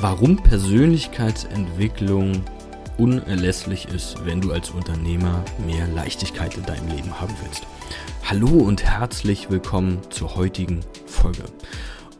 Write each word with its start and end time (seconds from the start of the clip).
Warum 0.00 0.36
Persönlichkeitsentwicklung 0.36 2.44
unerlässlich 2.98 3.88
ist, 3.88 4.24
wenn 4.24 4.40
du 4.40 4.52
als 4.52 4.70
Unternehmer 4.70 5.44
mehr 5.66 5.88
Leichtigkeit 5.88 6.56
in 6.56 6.62
deinem 6.62 6.86
Leben 6.86 7.20
haben 7.20 7.34
willst. 7.42 7.66
Hallo 8.22 8.46
und 8.46 8.84
herzlich 8.84 9.50
willkommen 9.50 9.98
zur 10.10 10.36
heutigen 10.36 10.82
Folge. 11.06 11.42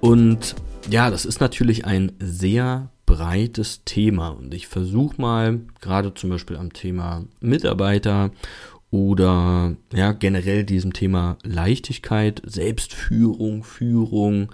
Und 0.01 0.57
ja, 0.91 1.09
das 1.09 1.25
ist 1.25 1.41
natürlich 1.41 1.85
ein 1.85 2.11
sehr 2.19 2.91
breites 3.07 3.85
Thema 3.85 4.31
und 4.31 4.55
ich 4.55 4.67
versuche 4.67 5.21
mal 5.21 5.61
gerade 5.81 6.13
zum 6.15 6.31
Beispiel 6.31 6.57
am 6.57 6.73
Thema 6.73 7.27
Mitarbeiter 7.39 8.33
oder 8.91 9.77
ja 9.93 10.13
generell 10.13 10.65
diesem 10.65 10.95
Thema 10.95 11.37
Leichtigkeit, 11.43 12.41
Selbstführung, 12.47 13.63
Führung 13.63 14.51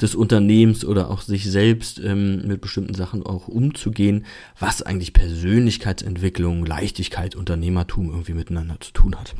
des 0.00 0.14
Unternehmens 0.16 0.84
oder 0.84 1.10
auch 1.10 1.20
sich 1.20 1.48
selbst 1.48 2.00
ähm, 2.00 2.46
mit 2.46 2.60
bestimmten 2.60 2.94
Sachen 2.94 3.24
auch 3.24 3.46
umzugehen, 3.46 4.26
was 4.58 4.82
eigentlich 4.82 5.12
Persönlichkeitsentwicklung, 5.12 6.66
Leichtigkeit, 6.66 7.36
Unternehmertum 7.36 8.10
irgendwie 8.10 8.34
miteinander 8.34 8.80
zu 8.80 8.92
tun 8.92 9.14
hat. 9.14 9.34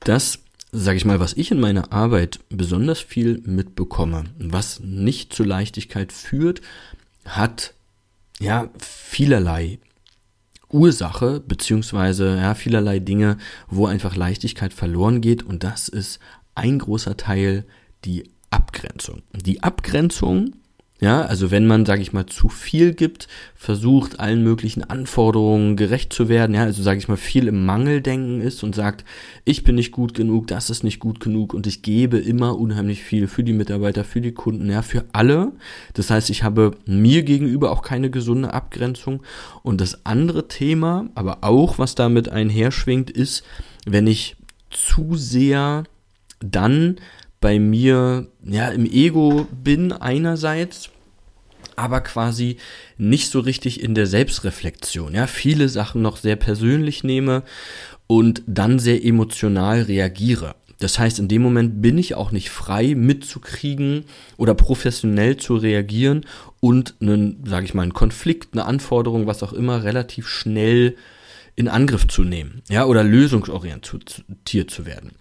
Das 0.00 0.38
sage 0.72 0.96
ich 0.96 1.04
mal, 1.04 1.20
was 1.20 1.34
ich 1.34 1.50
in 1.50 1.60
meiner 1.60 1.92
Arbeit 1.92 2.40
besonders 2.48 3.00
viel 3.00 3.42
mitbekomme, 3.44 4.24
was 4.38 4.80
nicht 4.80 5.34
zu 5.34 5.44
Leichtigkeit 5.44 6.12
führt, 6.12 6.62
hat 7.26 7.74
ja 8.40 8.70
vielerlei 8.78 9.78
Ursache, 10.72 11.40
beziehungsweise 11.40 12.36
ja, 12.36 12.54
vielerlei 12.54 12.98
Dinge, 12.98 13.38
wo 13.68 13.86
einfach 13.86 14.16
Leichtigkeit 14.16 14.72
verloren 14.72 15.20
geht. 15.20 15.42
Und 15.42 15.64
das 15.64 15.88
ist 15.88 16.18
ein 16.54 16.78
großer 16.78 17.16
Teil 17.16 17.64
die 18.04 18.24
Abgrenzung. 18.50 19.22
Die 19.32 19.62
Abgrenzung 19.62 20.54
ja, 21.02 21.22
also 21.22 21.50
wenn 21.50 21.66
man, 21.66 21.84
sage 21.84 22.00
ich 22.00 22.12
mal, 22.12 22.26
zu 22.26 22.48
viel 22.48 22.94
gibt, 22.94 23.26
versucht 23.56 24.20
allen 24.20 24.44
möglichen 24.44 24.84
Anforderungen 24.84 25.74
gerecht 25.74 26.12
zu 26.12 26.28
werden, 26.28 26.54
ja, 26.54 26.62
also 26.62 26.80
sage 26.80 27.00
ich 27.00 27.08
mal, 27.08 27.16
viel 27.16 27.48
im 27.48 27.66
Mangeldenken 27.66 28.40
ist 28.40 28.62
und 28.62 28.76
sagt, 28.76 29.04
ich 29.44 29.64
bin 29.64 29.74
nicht 29.74 29.90
gut 29.90 30.14
genug, 30.14 30.46
das 30.46 30.70
ist 30.70 30.84
nicht 30.84 31.00
gut 31.00 31.18
genug 31.18 31.54
und 31.54 31.66
ich 31.66 31.82
gebe 31.82 32.18
immer 32.18 32.56
unheimlich 32.56 33.02
viel 33.02 33.26
für 33.26 33.42
die 33.42 33.52
Mitarbeiter, 33.52 34.04
für 34.04 34.20
die 34.20 34.30
Kunden, 34.30 34.70
ja, 34.70 34.82
für 34.82 35.04
alle. 35.12 35.50
Das 35.94 36.08
heißt, 36.08 36.30
ich 36.30 36.44
habe 36.44 36.70
mir 36.86 37.24
gegenüber 37.24 37.72
auch 37.72 37.82
keine 37.82 38.08
gesunde 38.08 38.54
Abgrenzung. 38.54 39.24
Und 39.64 39.80
das 39.80 40.06
andere 40.06 40.46
Thema, 40.46 41.08
aber 41.16 41.38
auch 41.40 41.80
was 41.80 41.96
damit 41.96 42.28
einherschwingt, 42.28 43.10
ist, 43.10 43.42
wenn 43.86 44.06
ich 44.06 44.36
zu 44.70 45.16
sehr 45.16 45.82
dann 46.38 47.00
bei 47.42 47.58
mir 47.58 48.28
ja 48.42 48.68
im 48.68 48.86
Ego 48.86 49.46
bin 49.50 49.92
einerseits, 49.92 50.91
aber 51.76 52.00
quasi 52.00 52.56
nicht 52.98 53.30
so 53.30 53.40
richtig 53.40 53.82
in 53.82 53.94
der 53.94 54.06
Selbstreflexion, 54.06 55.14
ja, 55.14 55.26
viele 55.26 55.68
Sachen 55.68 56.02
noch 56.02 56.16
sehr 56.16 56.36
persönlich 56.36 57.04
nehme 57.04 57.42
und 58.06 58.42
dann 58.46 58.78
sehr 58.78 59.04
emotional 59.04 59.82
reagiere. 59.82 60.54
Das 60.78 60.98
heißt, 60.98 61.20
in 61.20 61.28
dem 61.28 61.42
Moment 61.42 61.80
bin 61.80 61.96
ich 61.96 62.16
auch 62.16 62.32
nicht 62.32 62.50
frei 62.50 62.96
mitzukriegen 62.96 64.04
oder 64.36 64.54
professionell 64.54 65.36
zu 65.36 65.54
reagieren 65.54 66.26
und 66.58 66.94
einen, 67.00 67.44
sage 67.46 67.66
ich 67.66 67.74
mal, 67.74 67.82
einen 67.82 67.92
Konflikt, 67.92 68.54
eine 68.54 68.64
Anforderung, 68.64 69.28
was 69.28 69.44
auch 69.44 69.52
immer, 69.52 69.84
relativ 69.84 70.26
schnell 70.28 70.96
in 71.54 71.68
Angriff 71.68 72.08
zu 72.08 72.24
nehmen, 72.24 72.62
ja, 72.70 72.86
oder 72.86 73.04
lösungsorientiert 73.04 74.70
zu 74.70 74.86
werden. 74.86 75.12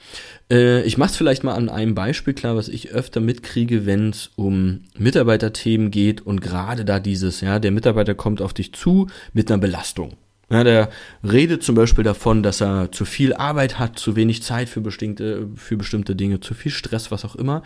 Äh, 0.49 0.83
ich 0.83 0.97
mache 0.97 1.11
es 1.11 1.17
vielleicht 1.17 1.43
mal 1.43 1.55
an 1.55 1.69
einem 1.69 1.93
Beispiel 1.93 2.33
klar, 2.33 2.55
was 2.55 2.69
ich 2.69 2.91
öfter 2.91 3.19
mitkriege, 3.19 3.85
wenn 3.85 4.09
es 4.09 4.31
um 4.35 4.83
Mitarbeiterthemen 4.97 5.91
geht 5.91 6.21
und 6.21 6.41
gerade 6.41 6.85
da 6.85 6.99
dieses, 6.99 7.41
ja, 7.41 7.59
der 7.59 7.71
Mitarbeiter 7.71 8.15
kommt 8.15 8.41
auf 8.41 8.53
dich 8.53 8.73
zu 8.73 9.07
mit 9.33 9.51
einer 9.51 9.59
Belastung. 9.59 10.13
Ja, 10.49 10.65
der 10.65 10.89
redet 11.23 11.63
zum 11.63 11.75
Beispiel 11.75 12.03
davon, 12.03 12.43
dass 12.43 12.61
er 12.61 12.91
zu 12.91 13.05
viel 13.05 13.33
Arbeit 13.33 13.79
hat, 13.79 13.97
zu 13.97 14.17
wenig 14.17 14.43
Zeit 14.43 14.67
für 14.67 14.81
bestimmte, 14.81 15.47
für 15.55 15.77
bestimmte 15.77 16.13
Dinge, 16.13 16.41
zu 16.41 16.53
viel 16.53 16.73
Stress, 16.73 17.09
was 17.09 17.23
auch 17.23 17.35
immer. 17.35 17.63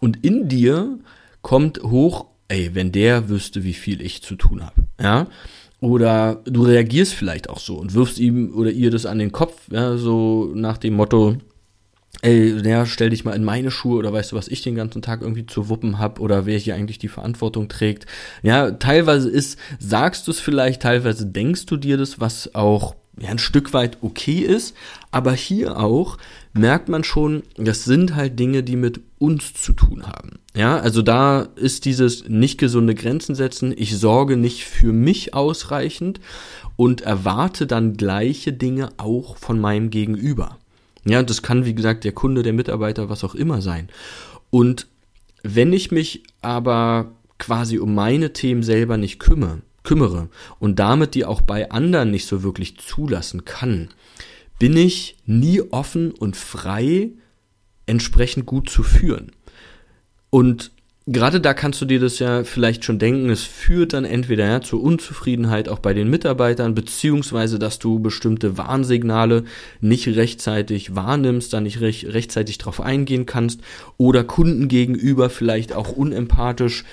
Und 0.00 0.24
in 0.24 0.48
dir 0.48 0.98
kommt 1.42 1.80
hoch, 1.84 2.26
ey, 2.48 2.70
wenn 2.74 2.90
der 2.90 3.28
wüsste, 3.28 3.62
wie 3.62 3.74
viel 3.74 4.00
ich 4.00 4.22
zu 4.22 4.34
tun 4.34 4.64
habe. 4.64 4.86
Ja, 5.00 5.28
oder 5.80 6.42
du 6.44 6.62
reagierst 6.62 7.14
vielleicht 7.14 7.50
auch 7.50 7.58
so 7.58 7.76
und 7.76 7.94
wirfst 7.94 8.18
ihm 8.18 8.54
oder 8.54 8.70
ihr 8.70 8.90
das 8.90 9.06
an 9.06 9.18
den 9.18 9.32
Kopf, 9.32 9.68
ja, 9.70 9.96
so 9.96 10.50
nach 10.54 10.78
dem 10.78 10.94
Motto, 10.94 11.36
ey, 12.22 12.56
ja, 12.66 12.86
stell 12.86 13.10
dich 13.10 13.24
mal 13.24 13.36
in 13.36 13.44
meine 13.44 13.70
Schuhe 13.70 13.98
oder 13.98 14.12
weißt 14.12 14.32
du, 14.32 14.36
was 14.36 14.48
ich 14.48 14.62
den 14.62 14.74
ganzen 14.74 15.02
Tag 15.02 15.22
irgendwie 15.22 15.46
zu 15.46 15.68
wuppen 15.68 15.98
hab 15.98 16.18
oder 16.18 16.46
wer 16.46 16.58
hier 16.58 16.74
eigentlich 16.74 16.98
die 16.98 17.08
Verantwortung 17.08 17.68
trägt. 17.68 18.06
Ja, 18.42 18.70
teilweise 18.70 19.28
ist, 19.28 19.58
sagst 19.78 20.26
du 20.26 20.30
es 20.30 20.40
vielleicht, 20.40 20.82
teilweise 20.82 21.26
denkst 21.26 21.66
du 21.66 21.76
dir 21.76 21.98
das, 21.98 22.20
was 22.20 22.54
auch 22.54 22.94
ja, 23.18 23.30
ein 23.30 23.38
Stück 23.38 23.72
weit 23.72 23.98
okay 24.02 24.40
ist, 24.40 24.74
aber 25.10 25.32
hier 25.32 25.78
auch 25.78 26.18
merkt 26.52 26.88
man 26.88 27.04
schon, 27.04 27.42
das 27.56 27.84
sind 27.84 28.14
halt 28.14 28.38
Dinge, 28.38 28.62
die 28.62 28.76
mit 28.76 29.00
uns 29.18 29.54
zu 29.54 29.72
tun 29.72 30.06
haben. 30.06 30.38
Ja, 30.54 30.78
also 30.78 31.02
da 31.02 31.48
ist 31.56 31.84
dieses 31.84 32.28
nicht 32.28 32.58
gesunde 32.58 32.94
Grenzen 32.94 33.34
setzen, 33.34 33.74
ich 33.76 33.96
sorge 33.96 34.36
nicht 34.36 34.64
für 34.64 34.92
mich 34.92 35.34
ausreichend 35.34 36.20
und 36.76 37.02
erwarte 37.02 37.66
dann 37.66 37.96
gleiche 37.96 38.52
Dinge 38.52 38.90
auch 38.98 39.36
von 39.36 39.58
meinem 39.58 39.90
Gegenüber. 39.90 40.58
Ja, 41.04 41.22
das 41.22 41.42
kann 41.42 41.64
wie 41.64 41.74
gesagt 41.74 42.04
der 42.04 42.12
Kunde, 42.12 42.42
der 42.42 42.52
Mitarbeiter, 42.52 43.08
was 43.08 43.24
auch 43.24 43.34
immer 43.34 43.62
sein. 43.62 43.88
Und 44.50 44.86
wenn 45.42 45.72
ich 45.72 45.90
mich 45.90 46.22
aber 46.42 47.12
quasi 47.38 47.78
um 47.78 47.94
meine 47.94 48.32
Themen 48.32 48.62
selber 48.62 48.96
nicht 48.96 49.18
kümmere, 49.18 49.60
kümmere 49.86 50.28
und 50.58 50.78
damit 50.78 51.14
die 51.14 51.24
auch 51.24 51.40
bei 51.40 51.70
anderen 51.70 52.10
nicht 52.10 52.26
so 52.26 52.42
wirklich 52.42 52.76
zulassen 52.76 53.44
kann, 53.44 53.88
bin 54.58 54.76
ich 54.76 55.16
nie 55.24 55.62
offen 55.62 56.10
und 56.10 56.36
frei, 56.36 57.10
entsprechend 57.86 58.46
gut 58.46 58.68
zu 58.68 58.82
führen. 58.82 59.30
Und 60.28 60.72
gerade 61.08 61.40
da 61.40 61.54
kannst 61.54 61.80
du 61.80 61.84
dir 61.84 62.00
das 62.00 62.18
ja 62.18 62.42
vielleicht 62.42 62.84
schon 62.84 62.98
denken, 62.98 63.30
es 63.30 63.44
führt 63.44 63.92
dann 63.92 64.04
entweder 64.04 64.44
ja, 64.44 64.60
zur 64.60 64.82
Unzufriedenheit 64.82 65.68
auch 65.68 65.78
bei 65.78 65.94
den 65.94 66.10
Mitarbeitern, 66.10 66.74
beziehungsweise 66.74 67.60
dass 67.60 67.78
du 67.78 68.00
bestimmte 68.00 68.58
Warnsignale 68.58 69.44
nicht 69.80 70.08
rechtzeitig 70.08 70.96
wahrnimmst, 70.96 71.52
da 71.52 71.60
nicht 71.60 71.80
recht, 71.80 72.06
rechtzeitig 72.06 72.58
drauf 72.58 72.80
eingehen 72.80 73.24
kannst 73.24 73.60
oder 73.98 74.24
Kunden 74.24 74.66
gegenüber 74.66 75.30
vielleicht 75.30 75.72
auch 75.72 75.92
unempathisch 75.92 76.84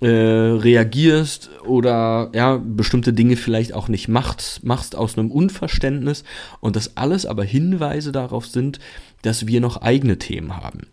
äh, 0.00 0.06
reagierst 0.06 1.50
oder 1.66 2.30
ja, 2.34 2.56
bestimmte 2.56 3.12
Dinge 3.12 3.36
vielleicht 3.36 3.74
auch 3.74 3.88
nicht 3.88 4.08
machst, 4.08 4.64
machst 4.64 4.96
aus 4.96 5.18
einem 5.18 5.30
Unverständnis 5.30 6.24
und 6.60 6.74
das 6.74 6.96
alles 6.96 7.26
aber 7.26 7.44
Hinweise 7.44 8.12
darauf 8.12 8.46
sind, 8.46 8.78
dass 9.20 9.46
wir 9.46 9.60
noch 9.60 9.82
eigene 9.82 10.16
Themen 10.16 10.56
haben 10.56 10.86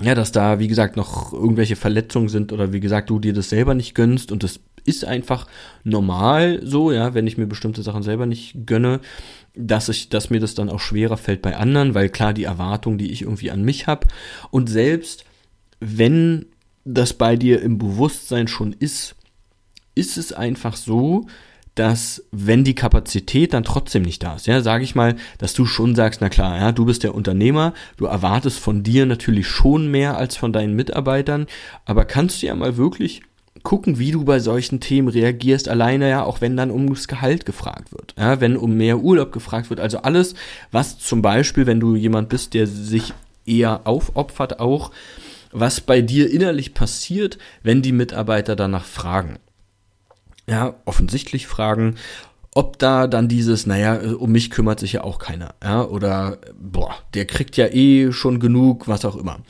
ja, 0.00 0.14
dass 0.14 0.32
da, 0.32 0.58
wie 0.58 0.68
gesagt, 0.68 0.96
noch 0.96 1.32
irgendwelche 1.32 1.76
Verletzungen 1.76 2.28
sind 2.28 2.52
oder 2.52 2.72
wie 2.72 2.80
gesagt, 2.80 3.10
du 3.10 3.18
dir 3.18 3.32
das 3.32 3.48
selber 3.48 3.74
nicht 3.74 3.94
gönnst 3.94 4.30
und 4.30 4.42
das 4.42 4.60
ist 4.84 5.04
einfach 5.04 5.46
normal 5.84 6.60
so, 6.64 6.92
ja, 6.92 7.14
wenn 7.14 7.26
ich 7.26 7.36
mir 7.36 7.46
bestimmte 7.46 7.82
Sachen 7.82 8.02
selber 8.02 8.26
nicht 8.26 8.66
gönne, 8.66 9.00
dass 9.54 9.88
ich, 9.88 10.08
dass 10.08 10.30
mir 10.30 10.40
das 10.40 10.54
dann 10.54 10.70
auch 10.70 10.80
schwerer 10.80 11.16
fällt 11.16 11.42
bei 11.42 11.56
anderen, 11.56 11.94
weil 11.94 12.08
klar 12.08 12.32
die 12.32 12.44
Erwartung, 12.44 12.96
die 12.96 13.10
ich 13.10 13.22
irgendwie 13.22 13.50
an 13.50 13.64
mich 13.64 13.86
habe 13.86 14.06
und 14.50 14.68
selbst 14.68 15.24
wenn 15.80 16.46
das 16.84 17.12
bei 17.12 17.36
dir 17.36 17.60
im 17.60 17.78
Bewusstsein 17.78 18.48
schon 18.48 18.72
ist, 18.72 19.14
ist 19.94 20.16
es 20.16 20.32
einfach 20.32 20.76
so, 20.76 21.26
dass 21.78 22.24
wenn 22.32 22.64
die 22.64 22.74
Kapazität 22.74 23.52
dann 23.52 23.64
trotzdem 23.64 24.02
nicht 24.02 24.22
da 24.22 24.36
ist, 24.36 24.46
ja, 24.46 24.60
sage 24.60 24.84
ich 24.84 24.94
mal, 24.94 25.16
dass 25.38 25.54
du 25.54 25.64
schon 25.64 25.94
sagst, 25.94 26.20
na 26.20 26.28
klar, 26.28 26.58
ja, 26.58 26.72
du 26.72 26.84
bist 26.84 27.04
der 27.04 27.14
Unternehmer, 27.14 27.74
du 27.96 28.06
erwartest 28.06 28.58
von 28.58 28.82
dir 28.82 29.06
natürlich 29.06 29.46
schon 29.46 29.90
mehr 29.90 30.16
als 30.16 30.36
von 30.36 30.52
deinen 30.52 30.74
Mitarbeitern, 30.74 31.46
aber 31.84 32.04
kannst 32.04 32.42
du 32.42 32.46
ja 32.46 32.54
mal 32.54 32.76
wirklich 32.76 33.22
gucken, 33.62 33.98
wie 33.98 34.12
du 34.12 34.24
bei 34.24 34.40
solchen 34.40 34.80
Themen 34.80 35.08
reagierst, 35.08 35.68
alleine 35.68 36.08
ja, 36.08 36.24
auch 36.24 36.40
wenn 36.40 36.56
dann 36.56 36.70
ums 36.70 37.08
Gehalt 37.08 37.46
gefragt 37.46 37.92
wird, 37.92 38.14
ja, 38.18 38.40
wenn 38.40 38.56
um 38.56 38.76
mehr 38.76 38.98
Urlaub 38.98 39.32
gefragt 39.32 39.70
wird, 39.70 39.80
also 39.80 39.98
alles, 39.98 40.34
was 40.70 40.98
zum 40.98 41.22
Beispiel, 41.22 41.66
wenn 41.66 41.80
du 41.80 41.94
jemand 41.94 42.28
bist, 42.28 42.54
der 42.54 42.66
sich 42.66 43.12
eher 43.46 43.86
aufopfert, 43.86 44.60
auch 44.60 44.90
was 45.52 45.80
bei 45.80 46.02
dir 46.02 46.30
innerlich 46.30 46.74
passiert, 46.74 47.38
wenn 47.62 47.82
die 47.82 47.92
Mitarbeiter 47.92 48.56
danach 48.56 48.84
fragen. 48.84 49.38
Ja, 50.48 50.74
offensichtlich 50.84 51.46
fragen, 51.46 51.96
ob 52.54 52.78
da 52.78 53.06
dann 53.06 53.28
dieses, 53.28 53.66
naja, 53.66 54.00
um 54.18 54.32
mich 54.32 54.50
kümmert 54.50 54.80
sich 54.80 54.94
ja 54.94 55.04
auch 55.04 55.18
keiner, 55.18 55.54
ja, 55.62 55.84
oder, 55.84 56.38
boah, 56.58 56.94
der 57.14 57.26
kriegt 57.26 57.56
ja 57.56 57.66
eh 57.66 58.10
schon 58.12 58.40
genug, 58.40 58.88
was 58.88 59.04
auch 59.04 59.16
immer. 59.16 59.40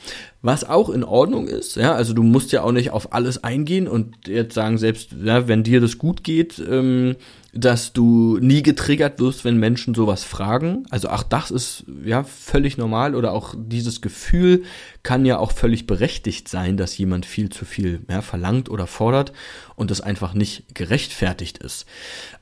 Was 0.41 0.63
auch 0.63 0.89
in 0.89 1.03
Ordnung 1.03 1.49
ist, 1.49 1.75
ja, 1.75 1.93
also 1.93 2.13
du 2.13 2.23
musst 2.23 2.53
ja 2.53 2.63
auch 2.63 2.71
nicht 2.71 2.91
auf 2.91 3.11
alles 3.11 3.43
eingehen 3.43 3.89
und 3.89 4.27
jetzt 4.27 4.55
sagen, 4.55 4.77
selbst, 4.77 5.09
ja, 5.21 5.49
wenn 5.49 5.63
dir 5.63 5.81
das 5.81 5.97
gut 5.97 6.23
geht, 6.23 6.59
ähm, 6.59 7.17
dass 7.53 7.91
du 7.91 8.37
nie 8.39 8.63
getriggert 8.63 9.19
wirst, 9.19 9.43
wenn 9.43 9.57
Menschen 9.57 9.95
sowas 9.95 10.23
fragen. 10.23 10.85
Also 10.91 11.09
ach, 11.09 11.23
das 11.23 11.51
ist 11.51 11.83
ja 12.05 12.23
völlig 12.23 12.77
normal 12.77 13.15
oder 13.15 13.33
auch 13.33 13.53
dieses 13.57 13.99
Gefühl 13.99 14.63
kann 15.03 15.25
ja 15.25 15.39
auch 15.39 15.51
völlig 15.51 15.87
berechtigt 15.87 16.47
sein, 16.47 16.77
dass 16.77 16.97
jemand 16.97 17.25
viel 17.25 17.49
zu 17.49 17.65
viel 17.65 18.01
ja, 18.09 18.21
verlangt 18.21 18.69
oder 18.69 18.87
fordert 18.87 19.33
und 19.75 19.91
das 19.91 19.99
einfach 19.99 20.33
nicht 20.33 20.73
gerechtfertigt 20.73 21.57
ist. 21.57 21.85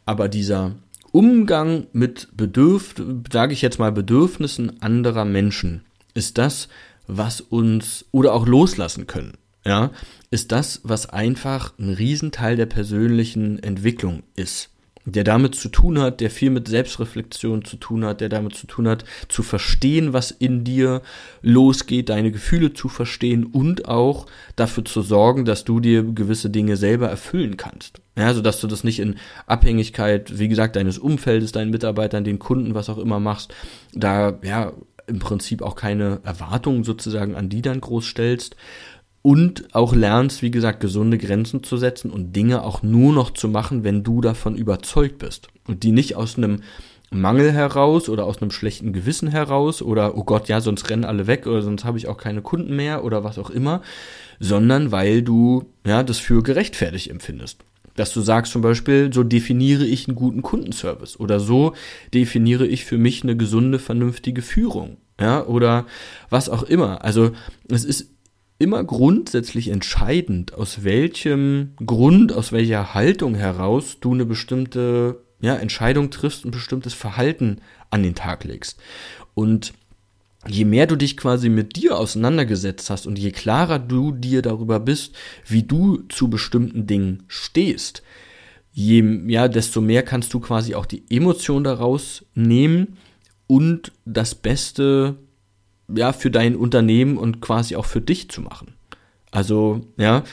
Aber 0.05 0.27
dieser 0.27 0.75
Umgang 1.11 1.87
mit 1.93 2.27
Bedürf, 2.35 2.95
sage 3.31 3.53
ich 3.53 3.61
jetzt 3.61 3.79
mal 3.79 3.91
Bedürfnissen 3.91 4.81
anderer 4.81 5.25
Menschen, 5.25 5.83
ist 6.13 6.37
das, 6.37 6.67
was 7.07 7.41
uns 7.41 8.05
oder 8.11 8.33
auch 8.33 8.45
loslassen 8.45 9.07
können. 9.07 9.37
Ja, 9.65 9.91
ist 10.31 10.53
das, 10.53 10.81
was 10.83 11.09
einfach 11.09 11.73
ein 11.77 11.89
Riesenteil 11.89 12.55
der 12.55 12.67
persönlichen 12.67 13.61
Entwicklung 13.61 14.23
ist 14.35 14.69
der 15.07 15.23
damit 15.23 15.55
zu 15.55 15.69
tun 15.69 15.99
hat, 15.99 16.19
der 16.19 16.29
viel 16.29 16.49
mit 16.49 16.67
Selbstreflexion 16.67 17.63
zu 17.63 17.77
tun 17.77 18.03
hat, 18.03 18.19
der 18.19 18.27
damit 18.27 18.55
zu 18.55 18.67
tun 18.67 18.89
hat, 18.89 19.05
zu 19.29 19.41
verstehen, 19.41 20.11
was 20.11 20.31
in 20.31 20.65
dir 20.65 21.01
losgeht, 21.41 22.09
deine 22.09 22.29
Gefühle 22.29 22.73
zu 22.73 22.89
verstehen 22.89 23.45
und 23.45 23.87
auch 23.87 24.25
dafür 24.57 24.83
zu 24.83 25.01
sorgen, 25.01 25.45
dass 25.45 25.63
du 25.63 25.79
dir 25.79 26.03
gewisse 26.03 26.49
Dinge 26.49 26.75
selber 26.75 27.07
erfüllen 27.07 27.55
kannst. 27.55 28.01
Ja, 28.17 28.25
also 28.25 28.41
dass 28.41 28.59
du 28.59 28.67
das 28.67 28.83
nicht 28.83 28.99
in 28.99 29.15
Abhängigkeit, 29.45 30.39
wie 30.39 30.49
gesagt, 30.49 30.75
deines 30.75 30.97
Umfeldes, 30.97 31.53
deinen 31.53 31.71
Mitarbeitern, 31.71 32.25
den 32.25 32.39
Kunden, 32.39 32.75
was 32.75 32.89
auch 32.89 32.97
immer 32.97 33.21
machst, 33.21 33.53
da 33.93 34.37
ja 34.43 34.73
im 35.07 35.19
Prinzip 35.19 35.61
auch 35.61 35.75
keine 35.75 36.19
Erwartungen 36.23 36.83
sozusagen 36.83 37.35
an 37.35 37.49
die 37.49 37.61
dann 37.61 37.81
groß 37.81 38.05
stellst, 38.05 38.55
und 39.27 39.75
auch 39.75 39.93
lernst, 39.93 40.41
wie 40.41 40.51
gesagt, 40.51 40.79
gesunde 40.79 41.17
Grenzen 41.17 41.61
zu 41.61 41.75
setzen 41.75 42.11
und 42.11 42.33
Dinge 42.33 42.63
auch 42.63 42.81
nur 42.81 43.11
noch 43.11 43.31
zu 43.31 43.49
machen, 43.49 43.83
wenn 43.83 44.01
du 44.01 44.21
davon 44.21 44.55
überzeugt 44.55 45.19
bist 45.19 45.49
und 45.67 45.83
die 45.83 45.91
nicht 45.91 46.15
aus 46.15 46.37
einem 46.37 46.61
Mangel 47.09 47.51
heraus 47.51 48.07
oder 48.07 48.23
aus 48.23 48.41
einem 48.41 48.51
schlechten 48.51 48.93
Gewissen 48.93 49.27
heraus 49.27 49.81
oder 49.81 50.15
oh 50.17 50.23
Gott, 50.23 50.47
ja, 50.47 50.61
sonst 50.61 50.89
rennen 50.89 51.03
alle 51.03 51.27
weg 51.27 51.45
oder 51.45 51.61
sonst 51.61 51.83
habe 51.83 51.97
ich 51.97 52.07
auch 52.07 52.15
keine 52.15 52.41
Kunden 52.41 52.73
mehr 52.73 53.03
oder 53.03 53.25
was 53.25 53.37
auch 53.37 53.49
immer, 53.49 53.81
sondern 54.39 54.93
weil 54.93 55.23
du 55.23 55.65
ja 55.85 56.03
das 56.03 56.19
für 56.19 56.41
gerechtfertigt 56.41 57.09
empfindest. 57.09 57.65
Dass 57.97 58.13
du 58.13 58.21
sagst 58.21 58.53
zum 58.53 58.61
Beispiel, 58.61 59.11
so 59.11 59.23
definiere 59.23 59.83
ich 59.83 60.07
einen 60.07 60.15
guten 60.15 60.41
Kundenservice 60.41 61.19
oder 61.19 61.41
so 61.41 61.73
definiere 62.13 62.65
ich 62.65 62.85
für 62.85 62.97
mich 62.97 63.23
eine 63.23 63.35
gesunde, 63.35 63.79
vernünftige 63.79 64.41
Führung, 64.41 64.97
ja, 65.19 65.45
oder 65.45 65.85
was 66.29 66.47
auch 66.47 66.63
immer. 66.63 67.03
Also 67.03 67.31
es 67.67 67.83
ist 67.83 68.11
immer 68.59 68.83
grundsätzlich 68.83 69.67
entscheidend, 69.69 70.53
aus 70.53 70.83
welchem 70.83 71.73
Grund, 71.85 72.33
aus 72.33 72.51
welcher 72.51 72.93
Haltung 72.93 73.35
heraus 73.35 73.97
du 73.99 74.13
eine 74.13 74.25
bestimmte 74.25 75.23
ja, 75.41 75.55
Entscheidung 75.55 76.09
triffst, 76.09 76.45
ein 76.45 76.51
bestimmtes 76.51 76.93
Verhalten 76.93 77.61
an 77.89 78.03
den 78.03 78.15
Tag 78.15 78.43
legst. 78.43 78.79
Und 79.33 79.73
je 80.47 80.65
mehr 80.65 80.87
du 80.87 80.95
dich 80.95 81.17
quasi 81.17 81.49
mit 81.49 81.75
dir 81.75 81.97
auseinandergesetzt 81.97 82.89
hast 82.89 83.07
und 83.07 83.17
je 83.19 83.31
klarer 83.31 83.79
du 83.79 84.11
dir 84.11 84.41
darüber 84.41 84.79
bist, 84.79 85.15
wie 85.45 85.63
du 85.63 86.03
zu 86.09 86.29
bestimmten 86.29 86.87
Dingen 86.87 87.23
stehst, 87.27 88.03
je, 88.71 89.03
ja, 89.27 89.47
desto 89.47 89.81
mehr 89.81 90.03
kannst 90.03 90.33
du 90.33 90.39
quasi 90.39 90.75
auch 90.75 90.85
die 90.85 91.03
Emotion 91.09 91.63
daraus 91.63 92.25
nehmen 92.35 92.97
und 93.47 93.91
das 94.05 94.35
Beste 94.35 95.17
ja, 95.93 96.13
für 96.13 96.31
dein 96.31 96.55
Unternehmen 96.55 97.17
und 97.17 97.41
quasi 97.41 97.75
auch 97.75 97.85
für 97.85 98.01
dich 98.01 98.29
zu 98.29 98.41
machen. 98.41 98.73
Also, 99.31 99.81
ja, 99.97 100.23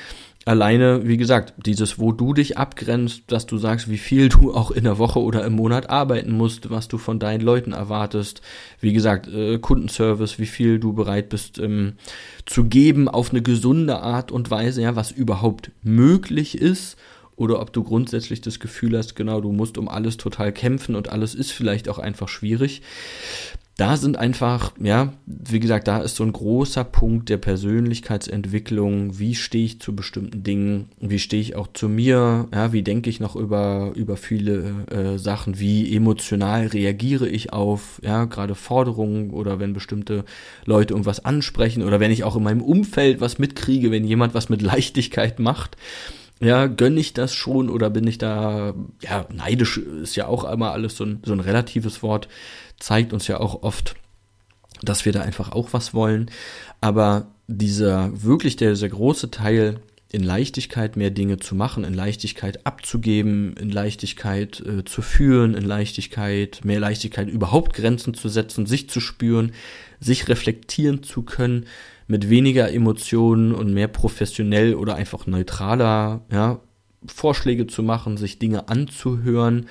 alleine, 0.45 1.07
wie 1.07 1.17
gesagt, 1.17 1.55
dieses, 1.65 1.99
wo 1.99 2.13
du 2.13 2.35
dich 2.35 2.59
abgrenzt, 2.59 3.23
dass 3.29 3.47
du 3.47 3.59
sagst, 3.59 3.89
wie 3.89 3.99
viel 3.99 4.29
du 4.29 4.55
auch 4.55 4.71
in 4.71 4.85
der 4.85 4.99
Woche 4.99 5.21
oder 5.21 5.45
im 5.45 5.55
Monat 5.55 5.91
arbeiten 5.91 6.33
musst, 6.33 6.71
was 6.71 6.89
du 6.89 6.99
von 6.99 7.19
deinen 7.19 7.41
Leuten 7.41 7.73
erwartest. 7.73 8.43
Wie 8.81 8.93
gesagt, 8.93 9.29
äh, 9.29 9.59
Kundenservice, 9.59 10.39
wie 10.39 10.47
viel 10.47 10.79
du 10.79 10.93
bereit 10.93 11.29
bist 11.29 11.59
ähm, 11.59 11.95
zu 12.47 12.65
geben 12.65 13.09
auf 13.09 13.31
eine 13.31 13.43
gesunde 13.43 14.01
Art 14.01 14.31
und 14.31 14.51
Weise, 14.51 14.83
ja, 14.83 14.97
was 14.97 15.11
überhaupt 15.11 15.71
möglich 15.83 16.59
ist. 16.59 16.97
Oder 17.37 17.61
ob 17.61 17.73
du 17.73 17.83
grundsätzlich 17.83 18.43
das 18.43 18.61
Gefühl 18.61 18.97
hast, 18.97 19.17
genau, 19.17 19.41
du 19.41 19.51
musst 19.51 19.77
um 19.77 19.89
alles 19.89 20.19
total 20.19 20.53
kämpfen 20.53 20.95
und 20.95 21.09
alles 21.09 21.35
ist 21.35 21.51
vielleicht 21.51 21.89
auch 21.89 21.99
einfach 21.99 22.29
schwierig 22.29 22.81
da 23.77 23.97
sind 23.97 24.17
einfach, 24.17 24.73
ja, 24.81 25.13
wie 25.27 25.59
gesagt, 25.59 25.89
da 25.89 25.99
ist 25.99 26.15
so 26.15 26.23
ein 26.23 26.33
großer 26.33 26.85
Punkt 26.85 27.29
der 27.29 27.39
Persönlichkeitsentwicklung. 27.39 29.19
Wie 29.19 29.35
stehe 29.35 29.65
ich 29.65 29.81
zu 29.81 29.97
bestimmten 29.97 30.45
Dingen? 30.45 30.91
Wie 31.01 31.19
stehe 31.19 31.43
ich 31.43 31.57
auch 31.57 31.67
zu 31.73 31.89
mir? 31.89 32.47
Ja, 32.53 32.73
wie 32.73 32.83
denke 32.83 33.11
ich 33.11 33.19
noch 33.19 33.35
über, 33.35 33.91
über 33.97 34.17
viele 34.17 34.87
äh, 34.91 35.19
Sachen? 35.19 35.59
Wie 35.59 35.95
emotional 35.95 36.69
reagiere 36.69 37.29
ich 37.29 37.53
auf, 37.53 38.01
ja, 38.05 38.27
gerade 38.27 38.55
Forderungen 38.55 39.31
oder 39.31 39.59
wenn 39.59 39.73
bestimmte 39.73 40.25
Leute 40.65 40.95
irgendwas 40.95 41.25
ansprechen 41.25 41.83
oder 41.83 41.99
wenn 41.99 42.13
ich 42.13 42.23
auch 42.23 42.37
in 42.37 42.45
meinem 42.45 42.63
Umfeld 42.63 43.21
was 43.21 43.41
mitkriege, 43.41 43.91
wenn 43.91 44.05
jemand 44.05 44.35
was 44.35 44.49
mit 44.49 44.63
Leichtigkeit 44.63 45.41
macht. 45.41 45.77
Ja, 46.41 46.67
gönne 46.67 47.01
ich 47.01 47.15
das 47.15 47.33
schon 47.33 47.71
oder 47.71 47.91
bin 47.91 48.07
ich 48.07 48.19
da, 48.19 48.75
ja, 49.03 49.27
neidisch 49.33 49.79
ist 49.79 50.17
ja 50.17 50.27
auch 50.27 50.45
einmal 50.45 50.73
alles 50.73 50.97
so 50.97 51.05
ein, 51.05 51.23
so 51.25 51.33
ein 51.33 51.41
relatives 51.41 52.03
Wort 52.03 52.29
zeigt 52.79 53.13
uns 53.13 53.29
ja 53.29 53.39
auch 53.41 53.63
oft, 53.63 53.95
dass 54.83 55.05
wir 55.05 55.13
da 55.13 55.23
einfach 55.23 55.53
auch 55.53 55.73
was 55.73 55.95
wollen. 55.95 56.31
Aber 56.81 57.29
dieser 57.47 58.23
wirklich 58.23 58.57
der, 58.57 58.75
der 58.75 58.89
große 58.89 59.31
Teil 59.31 59.81
in 60.15 60.23
Leichtigkeit 60.23 60.97
mehr 60.97 61.11
Dinge 61.11 61.39
zu 61.39 61.57
machen, 61.57 61.83
in 61.83 61.93
Leichtigkeit 61.93 62.65
abzugeben, 62.67 63.57
in 63.57 63.71
Leichtigkeit 63.71 64.61
äh, 64.61 64.85
zu 64.85 65.03
führen, 65.03 65.55
in 65.55 65.65
Leichtigkeit, 65.65 66.61
mehr 66.63 66.79
Leichtigkeit 66.79 67.29
überhaupt 67.29 67.75
Grenzen 67.75 68.15
zu 68.15 68.29
setzen, 68.29 68.67
sich 68.67 68.89
zu 68.89 69.01
spüren, 69.01 69.53
sich 69.99 70.29
reflektieren 70.29 71.03
zu 71.03 71.23
können, 71.23 71.67
mit 72.07 72.29
weniger 72.29 72.73
Emotionen 72.73 73.53
und 73.53 73.73
mehr 73.73 73.89
professionell 73.89 74.75
oder 74.75 74.97
einfach 74.97 75.27
neutraler, 75.27 76.23
ja, 76.31 76.61
Vorschläge 77.07 77.67
zu 77.67 77.83
machen, 77.83 78.17
sich 78.17 78.39
Dinge 78.39 78.69
anzuhören, 78.69 79.67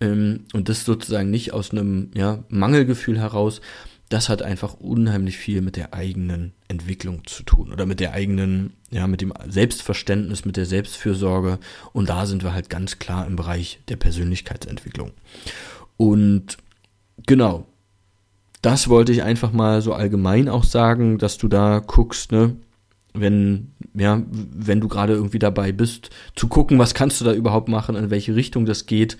ähm, 0.00 0.46
und 0.52 0.68
das 0.68 0.84
sozusagen 0.84 1.30
nicht 1.30 1.52
aus 1.52 1.70
einem 1.70 2.10
ja, 2.14 2.44
Mangelgefühl 2.48 3.18
heraus, 3.18 3.60
das 4.08 4.28
hat 4.28 4.42
einfach 4.42 4.74
unheimlich 4.74 5.36
viel 5.38 5.60
mit 5.60 5.76
der 5.76 5.94
eigenen 5.94 6.52
Entwicklung 6.66 7.24
zu 7.26 7.44
tun 7.44 7.72
oder 7.72 7.86
mit 7.86 8.00
der 8.00 8.12
eigenen, 8.12 8.72
ja, 8.90 9.06
mit 9.06 9.20
dem 9.20 9.32
Selbstverständnis, 9.46 10.44
mit 10.44 10.56
der 10.56 10.66
Selbstfürsorge. 10.66 11.60
Und 11.92 12.08
da 12.08 12.26
sind 12.26 12.42
wir 12.42 12.52
halt 12.52 12.68
ganz 12.70 12.98
klar 12.98 13.24
im 13.26 13.36
Bereich 13.36 13.78
der 13.88 13.96
Persönlichkeitsentwicklung. 13.96 15.12
Und 15.96 16.56
genau, 17.24 17.66
das 18.62 18.88
wollte 18.88 19.12
ich 19.12 19.22
einfach 19.22 19.52
mal 19.52 19.80
so 19.82 19.92
allgemein 19.92 20.48
auch 20.48 20.64
sagen, 20.64 21.18
dass 21.18 21.38
du 21.38 21.48
da 21.48 21.80
guckst, 21.80 22.32
ne, 22.32 22.56
wenn, 23.12 23.72
ja, 23.94 24.22
wenn 24.30 24.80
du 24.80 24.88
gerade 24.88 25.14
irgendwie 25.14 25.38
dabei 25.38 25.72
bist, 25.72 26.10
zu 26.36 26.48
gucken, 26.48 26.78
was 26.78 26.94
kannst 26.94 27.20
du 27.20 27.24
da 27.24 27.32
überhaupt 27.32 27.68
machen, 27.68 27.96
in 27.96 28.10
welche 28.10 28.36
Richtung 28.36 28.66
das 28.66 28.86
geht, 28.86 29.16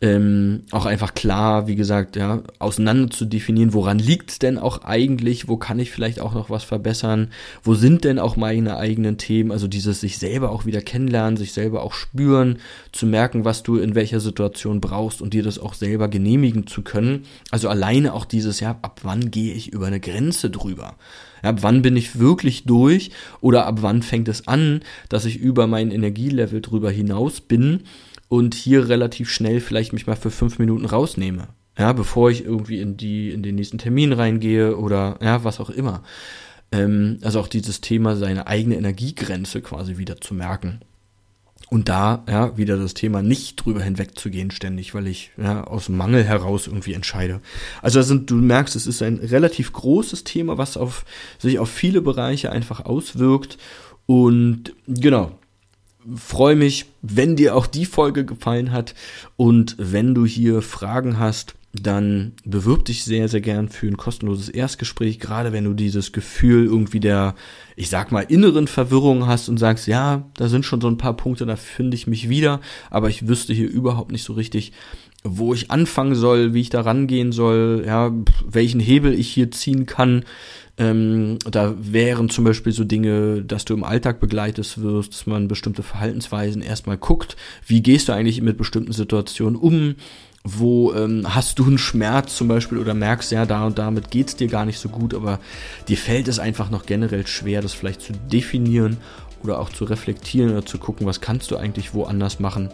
ähm, 0.00 0.62
auch 0.70 0.84
einfach 0.84 1.14
klar, 1.14 1.66
wie 1.66 1.76
gesagt, 1.76 2.16
ja, 2.16 2.42
auseinander 2.58 3.10
zu 3.10 3.24
definieren, 3.24 3.72
woran 3.72 3.98
liegt's 3.98 4.38
denn 4.38 4.58
auch 4.58 4.82
eigentlich, 4.84 5.48
wo 5.48 5.56
kann 5.56 5.78
ich 5.78 5.90
vielleicht 5.90 6.20
auch 6.20 6.34
noch 6.34 6.50
was 6.50 6.64
verbessern, 6.64 7.28
wo 7.62 7.74
sind 7.74 8.04
denn 8.04 8.18
auch 8.18 8.36
meine 8.36 8.76
eigenen 8.76 9.16
Themen, 9.16 9.50
also 9.50 9.66
dieses 9.66 10.00
sich 10.00 10.18
selber 10.18 10.50
auch 10.50 10.66
wieder 10.66 10.82
kennenlernen, 10.82 11.36
sich 11.36 11.52
selber 11.52 11.82
auch 11.82 11.94
spüren, 11.94 12.58
zu 12.92 13.06
merken, 13.06 13.44
was 13.44 13.62
du 13.62 13.76
in 13.76 13.94
welcher 13.94 14.20
Situation 14.20 14.80
brauchst 14.80 15.22
und 15.22 15.32
dir 15.32 15.42
das 15.42 15.58
auch 15.58 15.74
selber 15.74 16.08
genehmigen 16.08 16.66
zu 16.66 16.82
können, 16.82 17.24
also 17.50 17.68
alleine 17.68 18.12
auch 18.12 18.26
dieses, 18.26 18.60
ja, 18.60 18.78
ab 18.82 19.00
wann 19.02 19.30
gehe 19.30 19.54
ich 19.54 19.72
über 19.72 19.86
eine 19.86 20.00
Grenze 20.00 20.50
drüber, 20.50 20.96
Ab 21.42 21.58
wann 21.62 21.82
bin 21.82 21.96
ich 21.96 22.18
wirklich 22.18 22.64
durch 22.64 23.10
oder 23.40 23.66
ab 23.66 23.78
wann 23.80 24.02
fängt 24.02 24.28
es 24.28 24.48
an, 24.48 24.80
dass 25.08 25.24
ich 25.24 25.38
über 25.38 25.66
mein 25.66 25.90
Energielevel 25.90 26.60
drüber 26.60 26.90
hinaus 26.90 27.40
bin 27.40 27.80
und 28.28 28.54
hier 28.54 28.88
relativ 28.88 29.30
schnell 29.30 29.60
vielleicht 29.60 29.92
mich 29.92 30.06
mal 30.06 30.16
für 30.16 30.30
fünf 30.30 30.58
Minuten 30.58 30.86
rausnehme. 30.86 31.48
Ja, 31.78 31.92
bevor 31.92 32.30
ich 32.30 32.44
irgendwie 32.44 32.80
in 32.80 32.96
die, 32.96 33.30
in 33.30 33.42
den 33.42 33.54
nächsten 33.54 33.78
Termin 33.78 34.12
reingehe 34.12 34.76
oder 34.76 35.18
ja, 35.22 35.42
was 35.42 35.58
auch 35.58 35.70
immer. 35.70 36.02
Ähm, 36.70 37.18
also 37.22 37.40
auch 37.40 37.48
dieses 37.48 37.80
Thema, 37.80 38.16
seine 38.16 38.46
eigene 38.46 38.76
Energiegrenze 38.76 39.60
quasi 39.62 39.98
wieder 39.98 40.20
zu 40.20 40.34
merken. 40.34 40.80
Und 41.72 41.88
da, 41.88 42.22
ja, 42.28 42.58
wieder 42.58 42.76
das 42.76 42.92
Thema 42.92 43.22
nicht 43.22 43.56
drüber 43.56 43.82
hinwegzugehen 43.82 44.50
ständig, 44.50 44.92
weil 44.92 45.06
ich 45.06 45.30
ja, 45.38 45.64
aus 45.64 45.88
Mangel 45.88 46.22
heraus 46.22 46.66
irgendwie 46.66 46.92
entscheide. 46.92 47.40
Also 47.80 47.98
das 47.98 48.08
sind, 48.08 48.30
du 48.30 48.34
merkst, 48.34 48.76
es 48.76 48.86
ist 48.86 49.00
ein 49.00 49.16
relativ 49.16 49.72
großes 49.72 50.22
Thema, 50.22 50.58
was 50.58 50.76
auf 50.76 51.06
sich 51.38 51.58
auf 51.58 51.70
viele 51.70 52.02
Bereiche 52.02 52.52
einfach 52.52 52.84
auswirkt. 52.84 53.56
Und 54.04 54.74
genau, 54.86 55.38
freue 56.14 56.56
mich, 56.56 56.92
wenn 57.00 57.36
dir 57.36 57.56
auch 57.56 57.66
die 57.66 57.86
Folge 57.86 58.26
gefallen 58.26 58.70
hat 58.70 58.94
und 59.38 59.74
wenn 59.78 60.14
du 60.14 60.26
hier 60.26 60.60
Fragen 60.60 61.18
hast, 61.18 61.54
dann 61.72 62.32
bewirb 62.44 62.84
dich 62.84 63.04
sehr, 63.04 63.28
sehr 63.28 63.40
gern 63.40 63.68
für 63.70 63.86
ein 63.86 63.96
kostenloses 63.96 64.50
Erstgespräch, 64.50 65.18
gerade 65.18 65.52
wenn 65.52 65.64
du 65.64 65.72
dieses 65.72 66.12
Gefühl 66.12 66.66
irgendwie 66.66 67.00
der, 67.00 67.34
ich 67.76 67.88
sag 67.88 68.12
mal, 68.12 68.20
inneren 68.20 68.66
Verwirrung 68.66 69.26
hast 69.26 69.48
und 69.48 69.56
sagst, 69.56 69.86
ja, 69.86 70.28
da 70.36 70.48
sind 70.48 70.66
schon 70.66 70.82
so 70.82 70.88
ein 70.88 70.98
paar 70.98 71.16
Punkte, 71.16 71.46
da 71.46 71.56
finde 71.56 71.94
ich 71.94 72.06
mich 72.06 72.28
wieder, 72.28 72.60
aber 72.90 73.08
ich 73.08 73.26
wüsste 73.26 73.54
hier 73.54 73.70
überhaupt 73.70 74.12
nicht 74.12 74.24
so 74.24 74.34
richtig, 74.34 74.72
wo 75.24 75.54
ich 75.54 75.70
anfangen 75.70 76.14
soll, 76.14 76.52
wie 76.52 76.60
ich 76.60 76.68
da 76.68 76.82
rangehen 76.82 77.32
soll, 77.32 77.84
ja, 77.86 78.12
welchen 78.44 78.80
Hebel 78.80 79.14
ich 79.14 79.28
hier 79.28 79.50
ziehen 79.50 79.86
kann. 79.86 80.24
Ähm, 80.78 81.38
da 81.50 81.74
wären 81.78 82.28
zum 82.28 82.44
Beispiel 82.44 82.72
so 82.72 82.84
Dinge, 82.84 83.42
dass 83.42 83.64
du 83.64 83.74
im 83.74 83.84
Alltag 83.84 84.20
begleitest 84.20 84.82
wirst, 84.82 85.12
dass 85.12 85.26
man 85.26 85.48
bestimmte 85.48 85.82
Verhaltensweisen 85.82 86.60
erstmal 86.60 86.98
guckt, 86.98 87.36
wie 87.66 87.82
gehst 87.82 88.08
du 88.08 88.12
eigentlich 88.12 88.42
mit 88.42 88.58
bestimmten 88.58 88.92
Situationen 88.92 89.56
um, 89.56 89.94
wo 90.44 90.92
ähm, 90.92 91.34
hast 91.34 91.58
du 91.58 91.66
einen 91.66 91.78
Schmerz 91.78 92.36
zum 92.36 92.48
Beispiel 92.48 92.78
oder 92.78 92.94
merkst, 92.94 93.32
ja, 93.32 93.46
da 93.46 93.64
und 93.64 93.78
damit 93.78 94.10
geht's 94.10 94.36
dir 94.36 94.48
gar 94.48 94.64
nicht 94.64 94.78
so 94.78 94.88
gut, 94.88 95.14
aber 95.14 95.38
dir 95.88 95.96
fällt 95.96 96.28
es 96.28 96.38
einfach 96.38 96.70
noch 96.70 96.86
generell 96.86 97.26
schwer, 97.26 97.62
das 97.62 97.72
vielleicht 97.72 98.02
zu 98.02 98.12
definieren 98.12 98.98
oder 99.42 99.58
auch 99.60 99.70
zu 99.70 99.84
reflektieren 99.84 100.50
oder 100.50 100.66
zu 100.66 100.78
gucken, 100.78 101.06
was 101.06 101.20
kannst 101.20 101.50
du 101.50 101.56
eigentlich 101.56 101.94
woanders 101.94 102.40
machen, 102.40 102.70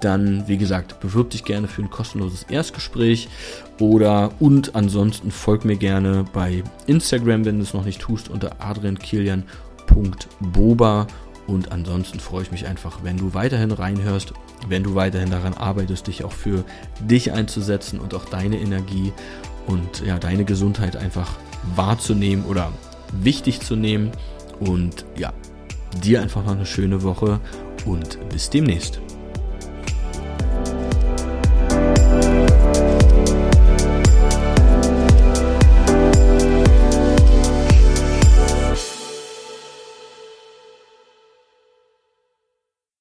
dann, 0.00 0.48
wie 0.48 0.56
gesagt, 0.56 0.98
bewirb 1.00 1.30
dich 1.30 1.44
gerne 1.44 1.68
für 1.68 1.82
ein 1.82 1.90
kostenloses 1.90 2.44
Erstgespräch 2.44 3.28
oder 3.78 4.30
und 4.40 4.74
ansonsten 4.74 5.30
folg 5.30 5.66
mir 5.66 5.76
gerne 5.76 6.24
bei 6.32 6.64
Instagram, 6.86 7.44
wenn 7.44 7.58
du 7.58 7.64
es 7.64 7.74
noch 7.74 7.84
nicht 7.84 8.00
tust, 8.00 8.30
unter 8.30 8.52
adriankilian.boba 8.60 11.06
und 11.50 11.72
ansonsten 11.72 12.20
freue 12.20 12.42
ich 12.42 12.52
mich 12.52 12.66
einfach, 12.66 13.00
wenn 13.02 13.16
du 13.16 13.34
weiterhin 13.34 13.72
reinhörst 13.72 14.32
wenn 14.68 14.82
du 14.82 14.94
weiterhin 14.94 15.30
daran 15.30 15.54
arbeitest, 15.54 16.06
dich 16.06 16.24
auch 16.24 16.32
für 16.32 16.64
dich 17.00 17.32
einzusetzen 17.32 17.98
und 17.98 18.14
auch 18.14 18.24
deine 18.24 18.58
Energie 18.58 19.12
und 19.66 20.04
ja, 20.04 20.18
deine 20.18 20.44
Gesundheit 20.44 20.96
einfach 20.96 21.38
wahrzunehmen 21.74 22.44
oder 22.44 22.72
wichtig 23.12 23.60
zu 23.60 23.76
nehmen. 23.76 24.10
Und 24.58 25.06
ja, 25.16 25.32
dir 26.02 26.20
einfach 26.20 26.44
noch 26.44 26.52
eine 26.52 26.66
schöne 26.66 27.02
Woche 27.02 27.40
und 27.86 28.18
bis 28.28 28.50
demnächst. 28.50 29.00